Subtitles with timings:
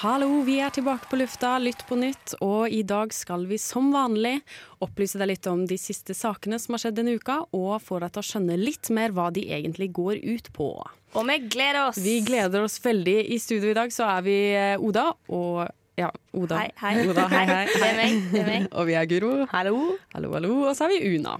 [0.00, 3.90] Hallo, vi er tilbake på lufta, Lytt på nytt, og i dag skal vi som
[3.92, 4.38] vanlig
[4.80, 8.14] opplyse deg litt om de siste sakene som har skjedd denne uka, og få deg
[8.14, 10.68] til å skjønne litt mer hva de egentlig går ut på.
[11.12, 11.98] Og vi gleder oss.
[12.00, 13.18] Vi gleder oss veldig.
[13.28, 15.02] I studio i dag så er vi eh, Oda
[15.36, 15.66] og
[16.00, 16.62] ja, Oda.
[16.62, 16.94] Hei, hei.
[17.04, 17.66] Oda, hei, hei.
[17.74, 18.16] Det er meg.
[18.30, 18.70] Det er meg.
[18.72, 19.34] Og vi er Guro.
[19.50, 19.82] Hallo.
[20.14, 20.54] Hallo, hallo.
[20.70, 21.34] Og så er vi Una.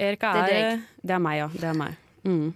[0.00, 0.88] Erika Det er er deg.
[1.04, 1.50] Det er meg, ja.
[1.52, 2.00] Det er meg.
[2.24, 2.48] Mm.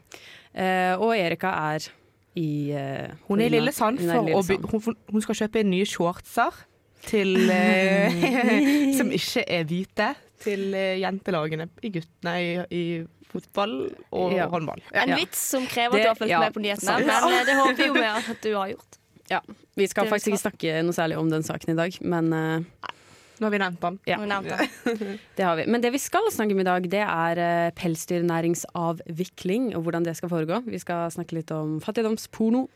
[0.57, 1.91] Uh, og Erika er
[2.37, 4.65] i uh, Hun er i Lillesand Lillesand.
[4.71, 6.57] hun, hun skal kjøpe nye shortser
[7.07, 8.17] til uh,
[8.99, 10.09] Som ikke er hvite.
[10.45, 12.85] Til uh, jentelagene i, guttene i, i
[13.31, 13.77] fotball
[14.15, 14.47] og Ja.
[14.51, 14.83] håndball.
[14.95, 17.81] En vits som krever at du har fulgt ja, med på nyhetene, men det håper
[17.81, 18.99] vi jo vi at du har gjort.
[19.31, 19.41] Ja.
[19.75, 22.93] Vi skal Det faktisk ikke snakke noe særlig om den saken i dag, men eh,
[23.39, 23.99] Nå har vi nevnt den.
[24.07, 24.19] Ja.
[25.37, 25.67] Det har vi.
[25.67, 30.17] Men det vi skal snakke om i dag, det er eh, pelsdyrnæringsavvikling og hvordan det
[30.19, 30.63] skal foregå.
[30.69, 32.69] Vi skal snakke litt om fattigdomsporno.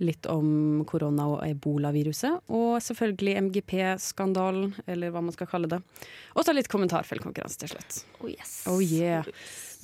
[0.00, 5.82] Litt om korona- og ebolaviruset, og selvfølgelig MGP-skandalen, eller hva man skal kalle det.
[6.32, 7.98] Og så litt kommentarfeltkonkurranse til slutt.
[8.22, 8.54] Oh, yes.
[8.70, 9.28] Oh yeah.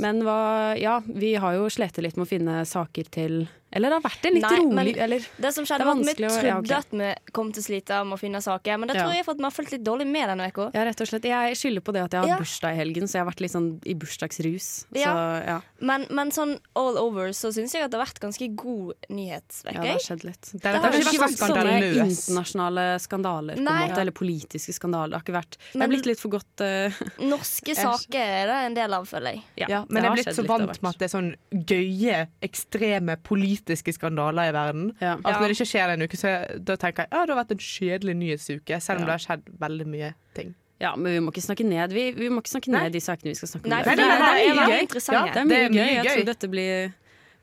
[0.01, 3.45] Men hva Ja, vi har jo slitt litt med å finne saker til
[3.77, 6.15] Eller det har vært en litt Nei, rolig Eller Det som skjedde var at Vi
[6.17, 6.77] trodde ja, okay.
[6.81, 9.05] at vi kom til å slite med å finne saker, men det Ja.
[9.05, 10.71] tror jeg for at vi har fulgt litt dårlig med denne uka.
[10.75, 11.29] Ja, rett og slett.
[11.29, 12.39] Jeg skylder på det at jeg har Ja.
[12.41, 14.87] bursdag i helgen, så jeg har vært litt sånn i bursdagsrus.
[14.97, 15.13] Ja.
[15.13, 18.49] Så ja, Men, men sånn all over så syns jeg at det har vært ganske
[18.57, 19.75] god nyhetsveke.
[19.77, 20.41] ja, det har skjedd litt.
[20.53, 22.17] Det, Det har har ikke vært vært sånne skandaløs.
[22.17, 25.11] internasjonale skandaler, på en måte, eller politiske skandaler.
[25.11, 27.03] Det har ikke vært Det er blitt litt for godt uh,
[27.35, 29.43] Norske saker er det en del av, føler jeg.
[29.57, 32.29] Ja, det men jeg har er blitt så vant med at det er sånn gøye,
[32.47, 34.93] ekstreme politiske skandaler i verden.
[35.01, 35.17] Ja.
[35.19, 37.57] At når det ikke skjer en uke, så da tenker jeg ja, det har vært
[37.57, 40.55] en kjedelig nyhetsuke, selv om det har skjedd veldig mye ting.
[40.79, 42.83] Ja, men vi må ikke snakke ned Vi, vi må ikke snakke Nei.
[42.85, 43.73] ned de sakene vi skal snakke om.
[43.73, 44.83] Nei, det, det, det det er mye gøy.
[45.17, 45.93] Ja, Det er mye, gøy.
[45.97, 46.93] Jeg tror dette blir,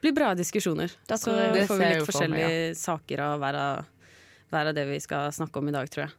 [0.06, 0.94] blir bra diskusjoner.
[1.10, 3.90] Da Så får vi litt forskjellige for meg, saker av hver av
[4.54, 6.16] hver er det vi skal snakke om i dag, tror jeg.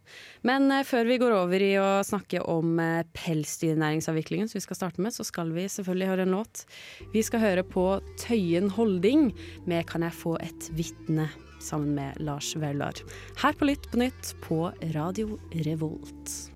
[0.47, 4.81] Men eh, før vi går over i å snakke om eh, pelsdyrnæringsavviklingen, som vi skal
[4.81, 6.65] starte med, så skal vi selvfølgelig høre en låt.
[7.15, 7.87] Vi skal høre på
[8.21, 9.31] Tøyen Holding
[9.67, 11.31] med 'Kan jeg få et vitne',
[11.65, 12.95] sammen med Lars Vaular.
[13.41, 16.51] Her på Lytt på nytt på Radio Revolt.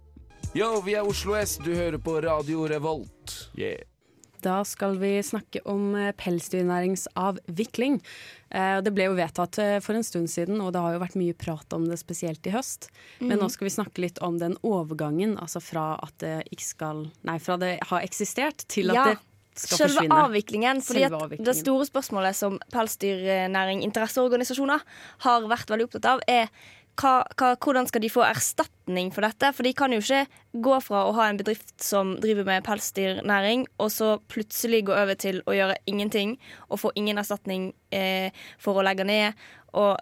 [0.56, 3.50] Yo, vi er Oslo S, du hører på Radio Revolt.
[3.56, 3.84] Yeah.
[4.44, 7.98] Da skal vi snakke om eh, pelsdyrnæringsavvikling.
[8.50, 11.16] Eh, Det ble jo vedtatt eh, for en stund siden, og det har jo vært
[11.20, 12.88] mye prat om det spesielt i høst.
[13.20, 17.10] Men nå skal vi snakke litt om den overgangen, altså fra at det ikke skal
[17.28, 19.18] Nei, fra det har eksistert til at Ja, det
[19.66, 20.22] skal Selve forsvinne.
[20.24, 20.80] avviklingen.
[20.80, 21.44] Fordi Selve avviklingen.
[21.44, 24.80] Det store spørsmålet som pelsdyrnæring, interesseorganisasjoner,
[25.26, 26.48] har vært veldig opptatt av, er
[26.98, 29.52] hva, hva, hvordan skal de få erstatning for dette?
[29.54, 30.24] For de kan jo ikke
[30.64, 35.18] gå fra å ha en bedrift som driver med pelsdyrnæring, og så plutselig gå over
[35.18, 36.36] til å gjøre ingenting
[36.68, 39.38] og få ingen erstatning eh, for å legge ned.
[39.78, 40.00] Og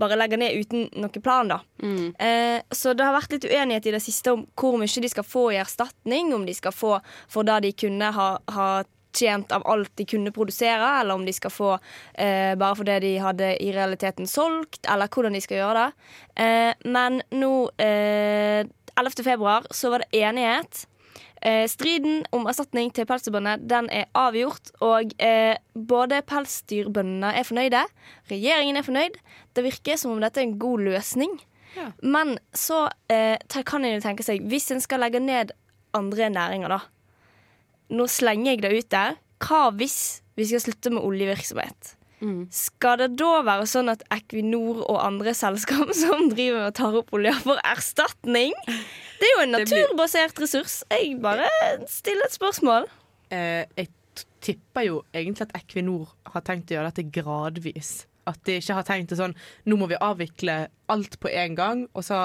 [0.00, 1.58] bare legge ned uten noen plan, da.
[2.16, 5.26] Eh, så det har vært litt uenighet i det siste om hvor mye de skal
[5.26, 6.32] få i erstatning.
[6.34, 6.96] Om de skal få
[7.30, 8.70] for det de kunne ha, ha
[9.16, 13.00] tjent av alt de kunne produsere, eller om de skal få eh, bare for det
[13.04, 16.08] de hadde i realiteten solgt, eller hvordan de skal gjøre det.
[16.44, 17.52] Eh, men nå,
[17.82, 18.64] eh,
[18.96, 19.22] 11.
[19.24, 20.86] februar, så var det enighet.
[21.42, 27.80] Eh, striden om erstatning til pelsdyrbøndene den er avgjort, og eh, både pelsdyrbøndene er fornøyde,
[28.30, 29.16] regjeringen er fornøyd.
[29.56, 31.34] Det virker som om dette er en god løsning.
[31.74, 31.88] Ja.
[32.04, 35.50] Men så eh, kan en jo tenke seg, hvis en skal legge ned
[35.96, 36.80] andre næringer, da.
[37.90, 39.18] Nå slenger jeg det ut der.
[39.42, 41.96] Hva hvis vi skal slutte med oljevirksomhet?
[42.54, 47.10] Skal det da være sånn at Equinor og andre selskap som driver og tar opp
[47.16, 48.54] olje, får erstatning?
[49.18, 50.82] Det er jo en naturbasert ressurs.
[50.92, 51.48] Jeg bare
[51.90, 52.86] stiller et spørsmål.
[53.34, 53.90] Eh, jeg
[54.42, 57.92] tipper jo egentlig at Equinor har tenkt å gjøre dette gradvis.
[58.30, 59.32] At de ikke har tenkt det sånn
[59.66, 61.86] Nå må vi avvikle alt på en gang.
[61.98, 62.18] Og så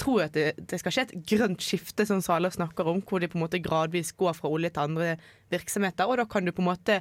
[0.00, 3.30] tror at det, det skal skje et grønt skifte, som Svala snakker om, hvor de
[3.32, 5.14] på en måte gradvis går fra olje til andre
[5.52, 6.08] virksomheter.
[6.08, 7.00] Og da kan du på en måte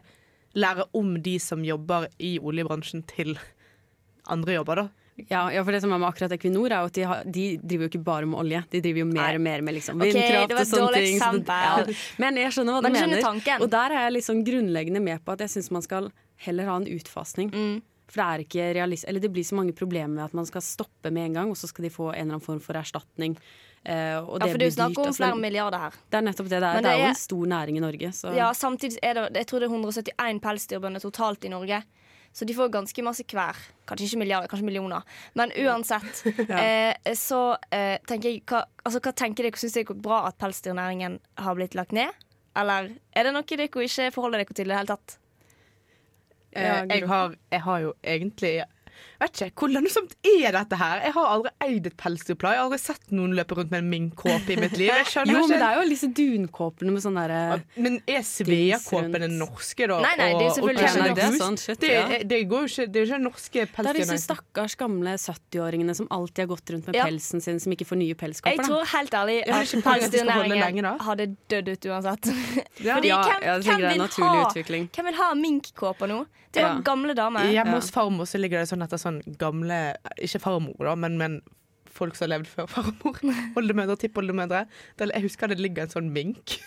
[0.55, 3.35] lære om de som jobber i oljebransjen, til
[4.31, 4.87] andre jobber, da.
[5.15, 7.87] Ja, ja, for det som er med akkurat Equinor, er at de, har, de driver
[7.87, 8.59] jo ikke bare med olje.
[8.73, 9.35] De driver jo mer Nei.
[9.37, 11.19] og mer med liksom vindkraft okay, og sånne ting.
[11.21, 11.99] så ja.
[12.19, 13.21] Men jeg skjønner hva du Men mener.
[13.23, 13.63] tanken.
[13.63, 16.09] Og der er jeg sånn grunnleggende med på at jeg syns man skal
[16.43, 17.53] heller ha en utfasning.
[17.55, 17.77] Mm.
[18.05, 20.61] For det er ikke realist Eller det blir så mange problemer med at man skal
[20.61, 23.37] stoppe med en gang, og så skal de få en eller annen form for erstatning.
[23.85, 25.19] Uh, og Ja, for det er jo snakk om altså.
[25.21, 25.97] flere milliarder her.
[26.09, 26.81] Det er nettopp det det er.
[26.81, 28.11] Det er det jo en stor næring i Norge.
[28.17, 28.33] Så.
[28.33, 31.83] Ja, samtidig er det Jeg tror det er 171 pelsdyrbønder totalt i Norge.
[32.35, 33.55] Så de får ganske masse hver.
[33.87, 35.05] Kanskje ikke milliarder, kanskje millioner.
[35.39, 39.55] Men uansett eh, så eh, tenker jeg hva, altså, hva tenker dere?
[39.55, 42.11] Syns dere det er bra at pelsdyrnæringen har blitt lagt ned?
[42.59, 45.15] Eller er det noe dere ikke forholder dere til i det hele tatt?
[46.55, 48.63] Eh, jeg, har, jeg har jo egentlig
[49.21, 50.99] Vet ikke, Hvor lønnsomt er dette her?
[51.05, 52.55] Jeg har aldri eid et pelsdyrplagg.
[52.55, 54.89] Jeg har aldri sett noen løpe rundt med en minkkåpe i mitt liv.
[54.91, 57.39] Jeg skjønner Jo, men det er jo disse dunkåpene med sånn derre
[57.79, 59.99] Men er Svea-kåpene norske, da?
[60.03, 62.03] Nei, nei, det er selvfølgelig og ikke Nei, det er sånn shit, Det, ja.
[62.17, 65.15] er- det går jo ikke Det er jo ikke norske Det er disse stakkars gamle
[65.21, 67.05] 70-åringene som alltid har gått rundt med Ja.
[67.05, 68.55] pelsen sin, som ikke får nye pelskåper.
[68.57, 72.25] Jeg tror helt ærlig at ikke pelsdyrnæringen hadde dødd ut uansett.
[72.83, 74.49] Ja, Fordi hvem, hvem vil ha.
[74.51, 76.25] Hvem vil ha minkkåper nå?
[76.55, 77.49] Det er jo gamle damer.
[77.51, 79.83] Hjemme hos farmor ligger det sånn etter sånn gamle
[80.19, 81.39] Ikke farmor, da, men, men
[81.95, 83.19] folk som har levd før farmor.
[83.61, 84.65] Oldemødre, tippoldemødre.
[84.99, 86.57] Jeg husker det ligger en sånn mink.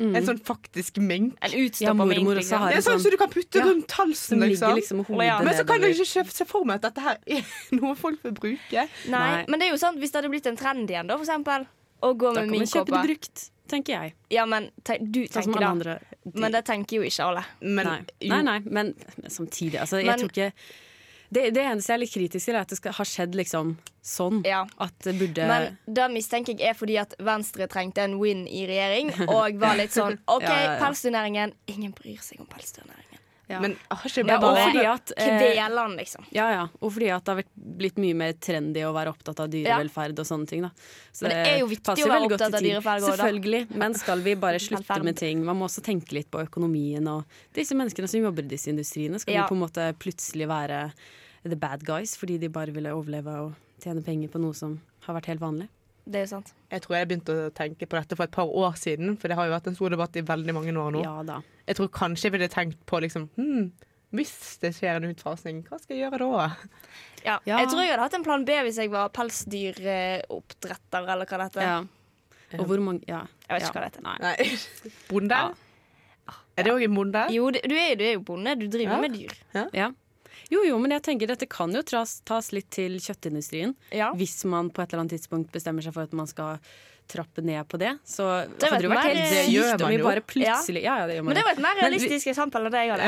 [0.00, 1.34] En sånn faktisk mink.
[1.44, 2.38] En Ja, utstoppa mormor mink.
[2.40, 3.66] også har Det er sånn sånn som du kan putte Ja.
[3.68, 4.72] rundt halsen, liksom.
[4.78, 5.36] liksom hodet Ja.
[5.44, 7.44] Men så kan jeg ikke se for meg at dette her er
[7.76, 8.86] noe folk vil bruke.
[9.12, 9.44] Nei, Nei.
[9.52, 11.68] men det er jo sant hvis det hadde blitt en trend igjen, da, for eksempel.
[12.00, 13.06] Å gå Da med kan man kjøpe det minkkåpe.
[13.10, 14.14] brukt, tenker jeg.
[14.32, 15.68] Ja, men te du Sånn tenker det.
[15.68, 16.00] andre.
[16.40, 17.44] Men det tenker jo ikke alle.
[17.60, 17.98] Men nei.
[18.24, 20.52] jo, nei, nei, men men samtidig, altså, jeg tror ikke
[21.30, 23.76] det, det eneste jeg er litt kritisk til, er at det skal har skjedd liksom
[24.02, 24.40] sånn.
[24.48, 24.64] Ja.
[24.82, 28.64] At det burde Men det mistenker jeg er fordi at Venstre trengte en win i
[28.70, 33.09] regjering, og var litt sånn OK, Ja, ja, pelsdyrnæringen Ingen bryr seg om pelsdyrnæringen.
[33.50, 33.58] Ja.
[33.60, 36.26] Men ja, bare fordi at eh, liksom.
[36.30, 36.66] Ja, ja.
[36.78, 37.48] Og fordi at det har
[37.80, 40.62] blitt mye mer trendy å være opptatt av dyrevelferd og sånne ting.
[40.62, 40.70] Da.
[41.12, 43.14] Så Men det er jo viktig å være opptatt av dyrevelferd da.
[43.16, 43.62] Selvfølgelig.
[43.82, 45.42] Men skal vi bare slutte med ting?
[45.46, 49.18] Man må også tenke litt på økonomien og disse menneskene som jobber i disse industriene.
[49.18, 49.42] Skal Ja.
[49.42, 50.84] de på en måte plutselig være
[51.42, 55.16] the bad guys fordi de bare ville overleve og tjene penger på noe som har
[55.18, 55.68] vært helt vanlig?
[56.06, 56.52] Det er jo sant.
[56.70, 59.36] Jeg tror jeg begynte å tenke på dette for et par år siden, for det
[59.36, 61.02] har jo vært en stor debatt i veldig mange år nå.
[61.04, 61.40] Ja da.
[61.66, 63.70] Jeg tror kanskje jeg ville tenkt på liksom hm,
[64.16, 66.48] Hvis det skjer en utfasing, hva skal jeg gjøre da?
[67.22, 67.36] Ja.
[67.46, 67.58] Ja.
[67.60, 71.48] Jeg tror jeg hadde hatt en plan B hvis jeg var pelsdyroppdretter, eller hva det
[71.50, 71.62] heter.
[71.62, 71.80] Ja.
[72.58, 73.20] Og hvor mange Ja.
[73.46, 73.68] Jeg vet ja.
[73.68, 74.02] ikke hva det heter.
[74.02, 74.16] Nei.
[74.24, 74.92] Nei.
[75.10, 75.38] Bonde?
[75.38, 76.34] Ja.
[76.58, 77.22] Er det òg en bonde?
[77.32, 78.56] Jo, det- du er, du er jo bonde.
[78.58, 79.00] Du driver Ja.
[79.00, 79.32] med dyr.
[79.72, 79.92] Ja.
[80.50, 83.76] Jo, jo, men jeg tenker dette kan jo tas, tas litt til kjøttindustrien.
[83.94, 84.10] Ja.
[84.18, 86.58] Hvis man på et eller annet tidspunkt bestemmer seg for at man skal
[87.10, 89.06] trappe ned på det, så Det hadde det vært man.
[89.10, 90.06] helt Det gjør sykt om man vi jo.
[90.06, 92.74] bare plutselig Ja, ja, det gjør man Men det var et mer realistisk eksempel enn
[92.74, 93.04] det jeg hadde.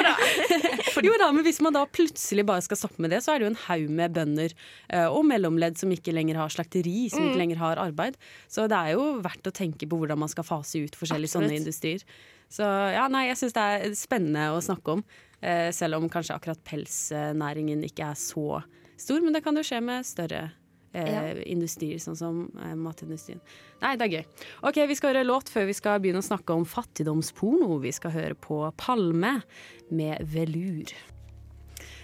[1.06, 3.46] Jo da, men hvis man da plutselig bare skal stoppe med det, så er det
[3.46, 4.52] jo en haug med bønder
[4.92, 7.28] eh, og mellomledd som ikke lenger har slakteri, som Mm.
[7.30, 8.14] ikke lenger har arbeid.
[8.48, 11.50] Så det er jo verdt å tenke på hvordan man skal fase ut forskjellige Absolutt.
[11.50, 12.04] sånne industrier.
[12.50, 12.64] Så
[12.94, 15.04] ja, nei, jeg syns det er spennende å snakke om.
[15.42, 18.62] eh, selv om kanskje akkurat pelsnæringen ikke er så
[19.00, 20.50] stor, men det kan jo skje med større
[20.92, 23.40] eh, industrier, sånn som eh, matindustrien.
[23.82, 24.24] Nei, det er gøy.
[24.70, 27.78] Ok, Vi skal høre låt før vi skal begynne å snakke om fattigdomsporno.
[27.84, 29.40] Vi skal høre på Palme
[29.90, 30.94] med Velur.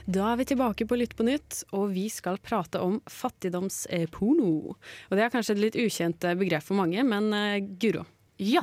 [0.06, 4.52] Da er vi tilbake på Lytt på nytt, og vi skal prate om fattigdomsporno.
[4.76, 8.04] Og det er kanskje et litt ukjent eh, begrep for mange, men uh, Guro,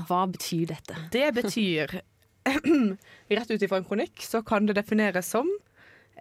[0.08, 0.96] hva betyr dette?
[1.12, 2.00] Det betyr
[3.34, 5.48] Rett ut ifra en kronikk så kan det defineres som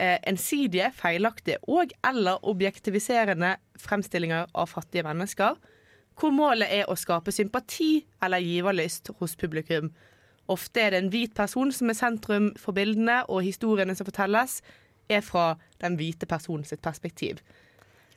[0.00, 5.58] ensidige, feilaktige og eller objektiviserende fremstillinger av fattige mennesker,
[6.18, 9.90] hvor målet er å skape sympati eller giverlyst hos publikum.
[10.50, 14.60] Ofte er det en hvit person som er sentrum for bildene, og historiene som fortelles,
[15.10, 17.40] er fra den hvite personens sitt perspektiv.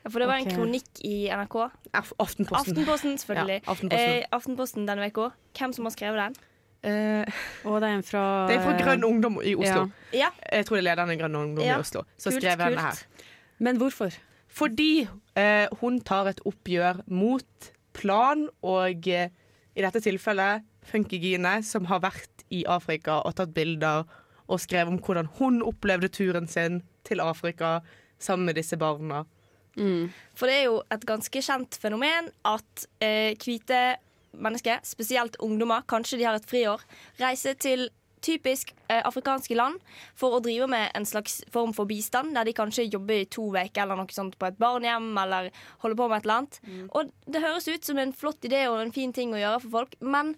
[0.03, 0.51] Ja, For det var okay.
[0.51, 1.55] en kronikk i NRK.
[1.93, 2.75] Aftenposten.
[2.75, 3.61] Aftenposten, selvfølgelig.
[3.65, 4.19] Ja, Aftenposten.
[4.19, 5.31] Eh, Aftenposten denne uka.
[5.57, 6.35] Hvem som har skrevet den?
[6.85, 7.39] Eh,
[7.69, 9.87] Og det er en fra det er fra Grønn Ungdom i Oslo.
[10.13, 10.29] Ja.
[10.51, 11.79] Jeg tror det er lederen i Grønn Ungdom Ja.
[11.79, 12.05] i Oslo.
[12.17, 13.01] Så Kult, skrev jeg denne her.
[13.65, 14.13] Men hvorfor?
[14.55, 14.91] Fordi
[15.35, 19.29] eh, hun tar et oppgjør mot Plan og eh,
[19.75, 24.03] i dette tilfellet Funkygine, som har vært i Afrika og tatt bilder
[24.45, 27.79] og skrevet om hvordan hun opplevde turen sin til Afrika
[28.21, 29.23] sammen med disse barna.
[29.75, 33.79] For det er jo et ganske kjent fenomen at eh, hvite
[34.41, 36.83] mennesker, spesielt ungdommer, kanskje de har et friår,
[37.21, 37.87] reiser til
[38.25, 39.77] typisk eh, afrikanske land
[40.17, 43.47] for å drive med en slags form for bistand, der de kanskje jobber i to
[43.53, 45.51] uker eller noe sånt på et barnehjem eller
[45.83, 46.59] holder på med et eller annet.
[46.97, 49.77] Og det høres ut som en flott idé og en fin ting å gjøre for
[49.79, 50.33] folk, men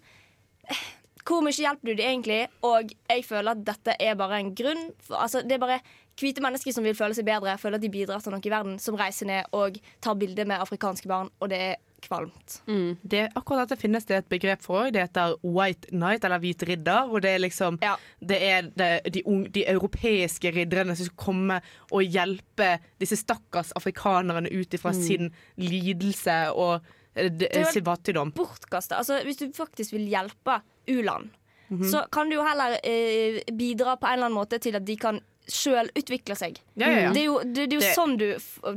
[0.68, 0.84] eh,
[1.28, 2.42] hvor mye hjelper du de egentlig?
[2.64, 4.86] Og jeg føler at dette er bare en grunn.
[5.04, 5.82] For, altså, det er bare
[6.18, 8.78] hvite mennesker som vil føle seg bedre, føler at de bidrar til noe i verden,
[8.80, 11.28] som reiser ned og tar bilder med afrikanske barn.
[11.42, 12.60] Og det er kvalmt.
[13.02, 14.92] Det, akkurat dette finnes det et begrep for òg.
[14.94, 17.10] Det heter white knight, eller hvit ridder.
[17.10, 17.96] Og det er liksom Ja.
[18.20, 23.72] Det er det, de, unge, de europeiske ridderne som skal komme og hjelpe disse stakkars
[23.76, 26.80] afrikanerne ut ifra sin lidelse og
[27.14, 28.32] eh, det er sin fattigdom.
[28.36, 28.98] Bortkasta.
[29.02, 31.30] Altså, hvis du faktisk vil hjelpe u-land,
[31.70, 31.84] Mhm.
[31.84, 34.94] så kan du jo heller eh, bidra på en eller annen måte til at de
[34.96, 36.58] kan sjøl utvikler seg.
[36.76, 37.12] Ja, ja, ja.
[37.12, 38.26] Det er jo, det, det er jo sånn du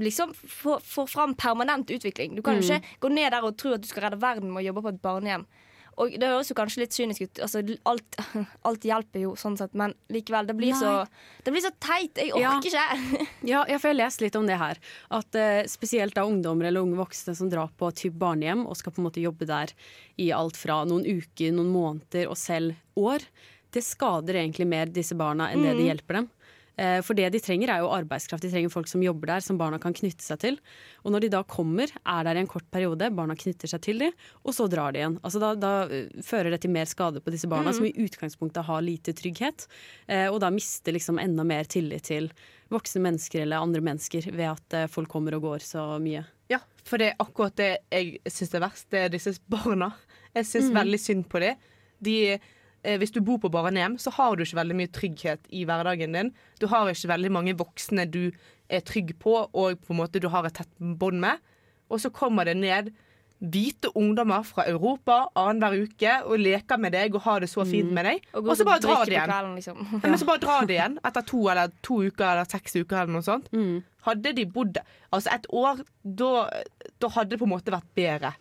[0.01, 2.36] liksom får, får fram permanent utvikling.
[2.38, 2.62] Du kan Mm.
[2.63, 4.82] jo ikke gå ned der og tro at du skal redde verden med å jobbe
[4.88, 5.46] på et barnehjem.
[6.00, 7.40] Og Det høres jo kanskje litt kynisk ut.
[7.44, 8.16] Altså, alt,
[8.66, 10.48] alt hjelper jo, sånn sett, men likevel.
[10.48, 11.06] Det blir, så,
[11.44, 12.16] det blir så teit.
[12.16, 12.54] Jeg Ja.
[12.56, 13.28] orker ikke.
[13.51, 14.80] Ja, jeg får lest litt om det her.
[15.12, 18.94] At eh, Spesielt da ungdommer eller unge voksne som drar på typ barnehjem og skal
[18.96, 19.75] på en måte jobbe der
[20.18, 23.20] i alt fra noen uker, noen måneder og selv år.
[23.72, 26.25] Det skader egentlig mer disse barna enn det det hjelper dem.
[26.82, 28.42] Eh, For det de trenger er jo arbeidskraft.
[28.42, 30.58] De trenger folk som jobber der, som barna kan knytte seg til.
[31.06, 34.02] Og når de da kommer, er der i en kort periode, barna knytter seg til
[34.02, 35.20] dem, og så drar de igjen.
[35.22, 38.66] Altså da, da eh, fører det til mer skade på disse barna, som i utgangspunktet
[38.66, 39.68] har lite trygghet.
[40.08, 42.32] eh, Og da mister liksom enda mer tillit til
[42.72, 46.24] voksne mennesker eller andre mennesker ved at folk kommer og går så mye.
[46.50, 48.88] Ja, for det er akkurat det jeg syns er verst.
[48.90, 49.92] Det er disse barna.
[50.34, 51.60] Jeg syns veldig synd på dem.
[52.02, 52.16] De,
[52.82, 56.34] hvis du bor på barnehjem, så har du ikke veldig mye trygghet i hverdagen din.
[56.62, 58.32] Du har ikke veldig mange voksne du
[58.72, 61.42] er trygg på og på en måte du har et tett bånd med.
[61.92, 62.94] Og så kommer det ned
[63.42, 67.90] hvite ungdommer fra Europa annenhver uke og leker med deg og har det så fint
[67.94, 68.28] med deg.
[68.38, 69.32] Og så bare drar de igjen.
[69.32, 69.80] kvelden, liksom.
[69.96, 73.02] Ja, men så bare drar de igjen etter to eller to uker eller seks uker
[73.02, 73.50] eller noe sånt.
[73.54, 73.82] Mm.
[74.06, 74.78] Hadde de bodd
[75.10, 76.32] altså et år, da,
[77.02, 78.34] da hadde det på en måte vært bedre.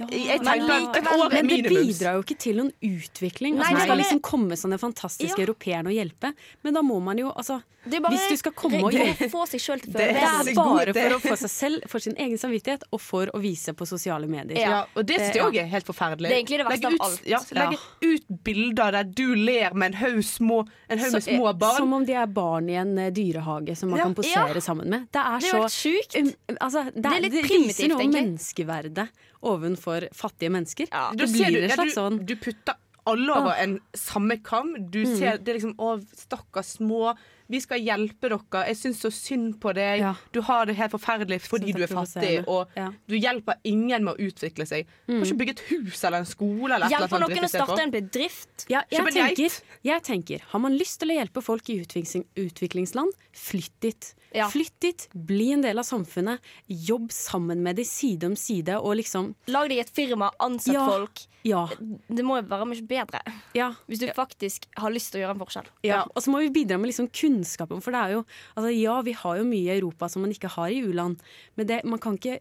[0.00, 3.54] Ja, Jeg men likevel- Men det bidrar jo ikke til noen utvikling.
[3.54, 5.44] Nei, Altså, det det er skal liksom komme sånne fantastiske Ja.
[5.46, 6.32] europeerne og hjelpe,
[6.64, 9.92] men da må man jo altså Det bare Hvis du skal komme og hjelpe Det
[9.92, 13.38] Det er bare for å få seg selv, for sin egen samvittighet, og for å
[13.40, 14.56] vise på sosiale medier.
[14.58, 14.84] Ja.
[14.96, 16.28] Og det syns jeg Eh, òg er helt forferdelig.
[16.28, 17.26] Det er egentlig det verste Legge av ut, alt.
[17.26, 21.28] Ja, legge ut bilder der du ler med en haug små, en haug med Så-
[21.36, 21.76] små barn.
[21.76, 24.04] Som om de er barn i en eh, dyrehage som man Ja.
[24.04, 24.60] kan posere Ja.
[24.60, 25.08] sammen med.
[25.12, 26.16] Det er, Det er så helt sjukt.
[26.20, 29.08] um, altså, det, Det er litt det primitivt, viser noe om menneskeverdet
[29.44, 30.88] overfor fattige mennesker.
[30.90, 31.10] Ja.
[31.12, 32.74] Det blir du, en ja, slags du, sånn du putter
[33.06, 34.74] alle over en samme kam.
[34.90, 35.16] Du Mm.
[35.18, 37.14] ser det er liksom Å, stakkars små.
[37.52, 38.62] Vi skal hjelpe dere.
[38.70, 40.00] Jeg syns så synd på deg.
[40.00, 40.14] Ja.
[40.32, 42.44] Du har det helt forferdelig fordi du er fattig.
[42.48, 42.90] Og Ja.
[43.06, 44.86] du hjelper ingen med å utvikle seg.
[45.06, 47.80] Du kan ikke bygge et hus eller en skole eller et Hjelper noen å starte
[47.82, 48.66] en bedrift?
[48.68, 53.12] Ja, jeg, tenker, jeg tenker, har man lyst til å hjelpe folk i utvikling, utviklingsland,
[53.32, 54.14] flytt dit.
[54.50, 58.96] Flytt dit, bli en del av samfunnet, jobb sammen med dem side om side, og
[58.98, 61.26] liksom Lag deg et firma, ansett folk.
[61.46, 61.66] Ja.
[61.78, 63.20] Det må jo være mye bedre
[63.52, 63.68] ja.
[63.90, 65.68] hvis du faktisk har lyst til å gjøre en forskjell.
[65.84, 68.24] Ja, og så må vi bidra med liksom kunnskapen, for det er jo
[68.54, 71.22] altså Ja, vi har jo mye i Europa som man ikke har i u-land,
[71.56, 72.38] men det, man kan ikke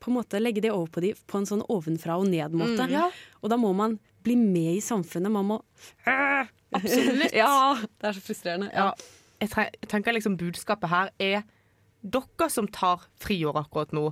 [0.00, 2.86] på en måte legge det over på dem på en sånn ovenfra og ned-måte.
[2.88, 3.10] Ja.
[3.44, 5.32] Og da må man bli med i samfunnet.
[5.32, 5.58] Man må
[6.06, 7.34] Absolutt.
[7.42, 8.70] ja, det er så frustrerende.
[8.72, 8.92] Ja,
[9.40, 11.44] jeg jeg tenker liksom budskapet her er
[12.00, 14.10] dere som tar friår akkurat nå.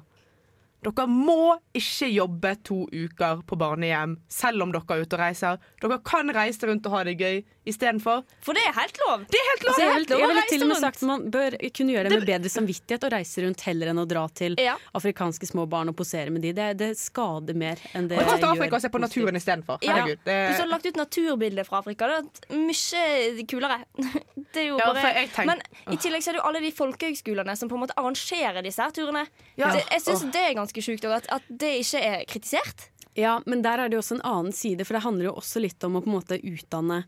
[0.85, 5.57] Dere må ikke jobbe to uker på barnehjem selv om dere er ute og reiser.
[5.83, 8.23] Dere kan reise rundt og ha det gøy istedenfor.
[8.47, 9.25] For det er helt lov.
[9.29, 9.73] Det er helt lov!
[9.75, 12.09] Altså, jeg, vil, helt lov jeg ville til og med sagt Man bør kunne gjøre
[12.09, 14.77] det med bedre samvittighet å reise rundt heller enn å dra til Ja.
[14.97, 16.55] afrikanske små barn og posere med de.
[16.57, 19.83] Det, det skader mer enn det Og dra til Afrika og se på naturen istedenfor.
[19.85, 19.99] Ja.
[20.07, 23.81] Det, Hvis du hadde lagt ut naturbilder fra Afrika, det hadde vært mye kulere.
[24.49, 25.61] Det er jo Ja, bare tenk- Men
[25.93, 28.81] i tillegg så er det jo alle de folkehøgskolene som på en måte arrangerer disse
[28.81, 29.27] her turene.
[29.61, 29.75] Ja.
[29.75, 32.89] Det, jeg syns det er ganske sjukt òg, at, at det ikke er kritisert.
[33.19, 35.63] Ja, men der er det jo også en annen side, for det handler jo også
[35.65, 37.03] litt om å på en måte utdanne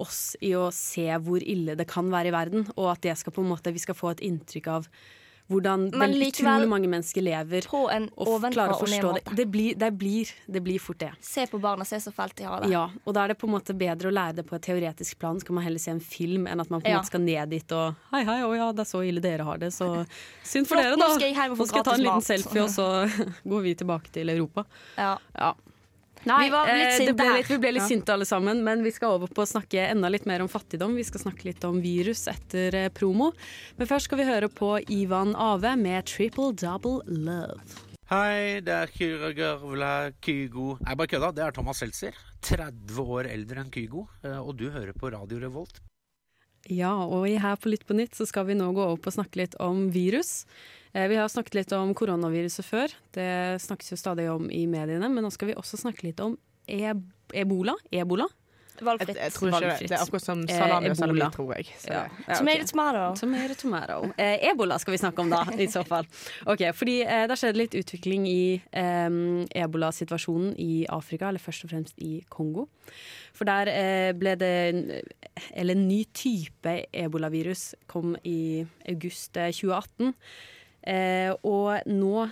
[0.00, 3.32] oss i å se hvor ille det kan være i verden, og at det skal
[3.32, 4.88] på en måte, vi skal få et inntrykk av
[5.52, 7.66] hvordan Men vel likevel utrolig mange mennesker lever.
[7.68, 9.22] På en Og klarer å forstå det.
[9.36, 11.10] Det blir, det, blir, det blir fort det.
[11.20, 12.70] Se på barna, se så fælt de har det.
[12.72, 15.18] Ja, og da er det på en måte bedre å lære det på et teoretisk
[15.20, 15.36] plan.
[15.40, 17.02] Så kan man heller se en film enn at man på en Ja.
[17.02, 19.58] måte skal ned dit og Hei, hei, å ja, det er så ille dere har
[19.60, 19.90] det, så
[20.44, 21.14] synd for Flott, dere, nå da.
[21.18, 22.88] skal jeg Nå skal jeg ta en liten selfie, og så
[23.52, 24.64] går vi tilbake til Europa.
[24.96, 25.18] Ja.
[25.36, 25.52] Ja.
[26.26, 27.88] Nei, Vi var litt sint ble litt, vi ble litt Ja.
[27.88, 30.94] sinte alle sammen, men vi skal over på å snakke enda litt mer om fattigdom.
[30.96, 33.32] Vi skal snakke litt om virus etter eh, promo.
[33.76, 37.82] Men først skal vi høre på Ivan Ave med 'Triple Double Love'.
[38.10, 41.34] Hei, det er Kyra Kygo Nei, bare kødda.
[41.34, 42.12] Det er Thomas Seltzer.
[42.42, 44.08] 30 år eldre enn Kygo.
[44.22, 45.80] eh, Og du hører på Radio Revolt.
[46.68, 49.16] Ja, og her på Lytt på nytt så skal vi nå gå over på å
[49.20, 50.46] snakke litt om virus.
[50.94, 52.94] Eh, Vi har snakket litt om koronaviruset før.
[53.14, 53.28] Det
[53.62, 56.38] snakkes jo stadig om i mediene, men nå skal vi også snakke litt om
[56.70, 56.80] e
[57.34, 57.74] ebola.
[57.92, 58.28] Ebola.
[58.82, 59.14] Valgfritt.
[59.14, 59.66] Jeg, jeg tror ikke det.
[59.68, 59.90] Valgfritt.
[59.90, 61.66] Det er akkurat som Eh, salami og salami, tror jeg.
[61.78, 62.64] Så, Ja, ja, okay.
[62.66, 63.02] tomato.
[63.20, 63.98] Tomato, tomato.
[64.18, 66.06] Eh, ebola skal vi snakke om da, i så fall.
[66.50, 69.10] Ok, fordi eh, Det har skjedd litt utvikling i eh,
[69.62, 72.66] ebolasituasjonen i Afrika, eller først og fremst i Kongo.
[73.34, 75.04] For der eh, ble det
[75.54, 80.14] Eller en ny type ebolavirus kom i august eh, 2018.
[80.86, 82.30] Eh, og nå,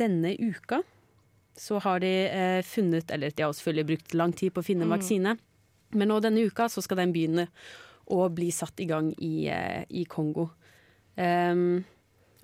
[0.00, 0.82] denne uka,
[1.60, 4.82] så har de eh, funnet Eller de har selvfølgelig brukt lang tid på å finne
[4.86, 4.96] en Mm.
[4.98, 5.38] vaksine.
[5.92, 7.48] Men nå denne uka så skal den begynne
[8.08, 10.50] å bli satt i gang i, eh, i Kongo.
[11.18, 11.84] Um,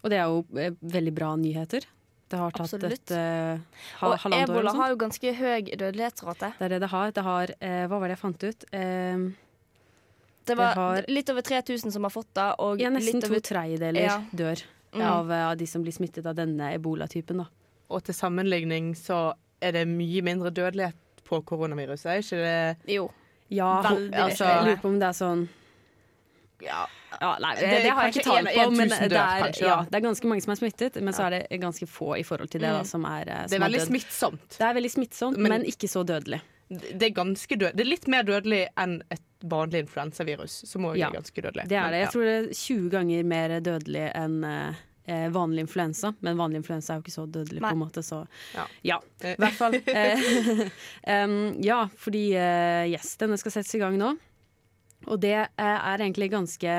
[0.04, 1.86] og det er jo eh, veldig bra nyheter.
[2.28, 2.92] Det har tatt Absolutt.
[2.92, 3.58] et eh,
[4.00, 4.56] ha, Og halvannet år.
[4.58, 6.52] ebola har jo ganske høy dødelighetsrate.
[6.58, 7.10] Det er det det har.
[7.12, 8.64] Det har eh, Hva var det jeg fant ut?
[8.74, 9.36] Um,
[10.46, 13.24] Det var Det har- litt over 3000 som har fått det, og ja, nesten litt
[13.24, 14.18] to tredjedeler Ja.
[14.34, 14.62] dør
[14.96, 15.10] Mm.
[15.10, 17.46] av, eh, av de som blir smittet av denne ebolatypen.
[17.90, 22.94] Og til sammenligning så er det mye mindre dødelighet på koronaviruset, er ikke det?
[22.94, 23.10] Jo.
[23.48, 25.48] Ja, Veldig altså, jeg lurer på om det er sånn
[26.64, 26.86] Ja,
[27.20, 29.66] ja, nei, det, Det det har jeg ikke tall på, men det dør, er, kanskje,
[29.68, 30.96] ja, det er ganske mange som er smittet.
[31.04, 32.86] Men så er det ganske få i forhold til det da, Mm.
[32.86, 34.48] som er, eh, det er veldig er smittsomt.
[34.56, 36.40] Det er veldig smittsomt, Men- men, ikke så dødelig.
[36.70, 37.76] Det er ganske død.
[37.76, 41.68] Det er litt mer dødelig enn et vanlig influensavirus, som også Ja, er ganske dødelig.
[41.70, 42.02] Det er det.
[42.04, 46.12] Jeg tror det er 20 ganger mer dødelig enn eh, eh, vanlig influensa.
[46.20, 48.66] Men vanlig influensa er jo ikke så dødelig, på en måte, så Ja.
[48.82, 49.00] ja.
[49.22, 49.78] I hvert fall.
[51.16, 54.14] um, ja, fordi uh, yes, denne skal settes i gang nå.
[55.06, 56.78] Og det eh, er egentlig ganske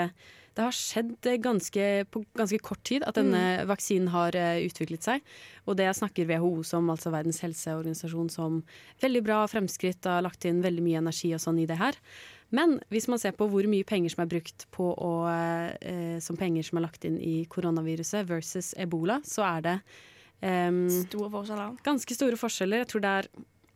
[0.57, 5.05] det har skjedd eh, ganske, på ganske kort tid at denne vaksinen har uh, utviklet
[5.05, 5.27] seg.
[5.69, 8.63] Og det snakker WHO som, altså Verdens helseorganisasjon, som
[9.03, 10.01] veldig bra fremskritt.
[10.09, 11.99] Har lagt inn veldig mye energi og sånn i det her.
[12.55, 15.11] Men hvis man ser på hvor mye penger som er brukt på å,
[15.81, 19.75] eh, som penger som er lagt inn i koronaviruset versus ebola, så er det
[20.41, 21.75] em, Store forskjeller.
[21.83, 22.85] ganske store forskjeller.
[22.85, 23.29] Jeg tror det er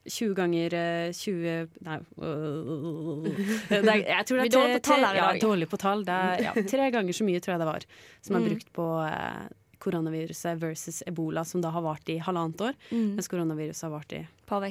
[0.09, 3.27] 20 ganger eh, 20 Nei øh,
[3.69, 5.27] det er, Jeg tror det Vi er er dårlige på tre- tall her i ja,
[5.31, 5.41] dag.
[5.41, 6.03] dårlig på tall.
[6.07, 7.85] Det er ja, tre ganger så mye, tror jeg det var,
[8.21, 8.47] som er Mm.
[8.49, 9.49] brukt på eh,
[9.81, 12.73] koronaviruset versus ebola, som da har vart i halvannet år.
[12.91, 13.15] Mm.
[13.17, 14.61] Mens koronaviruset har vart i Par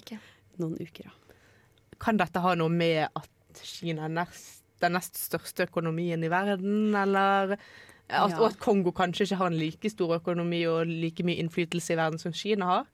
[0.61, 1.05] noen uker.
[1.07, 1.11] Ja.
[2.01, 3.29] Kan dette ha noe med at
[3.59, 7.57] Kina er nest, den nest største økonomien i verden, eller
[8.11, 8.39] at, Ja.
[8.41, 11.99] Og at Kongo kanskje ikke har en like stor økonomi og like mye innflytelse i
[12.01, 12.89] verden som Kina har?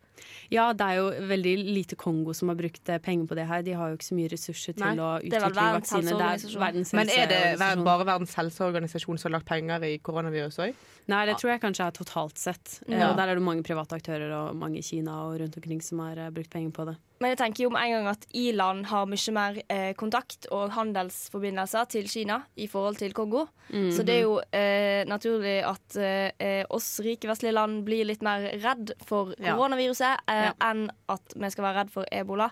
[0.49, 3.65] Ja, det er jo veldig lite Kongo som har brukt eh, penger på det her.
[3.67, 6.15] De har jo ikke så mye ressurser til Nei, å utvikle vaksine.
[6.17, 10.87] er Men er det bare Verdens helseorganisasjon som har lagt penger i koronavirus òg?
[11.13, 12.79] Nei, det tror jeg kanskje er totalt sett.
[12.87, 13.11] Ja.
[13.11, 16.03] Og der er det mange private aktører og mange i Kina og rundt omkring som
[16.07, 16.97] har eh, brukt penger på det.
[17.21, 20.71] Men jeg tenker jo med en gang at i-land har mye mer eh, kontakt og
[20.77, 23.47] handelsforbindelser til Kina i forhold til Kongo.
[23.73, 28.21] Så det er jo eh, naturlig at eh, eh, oss rike vestlige land blir litt
[28.27, 30.53] mer redd for koronaviruset eh, Ja.
[30.69, 32.51] enn at vi skal være redd for ebola.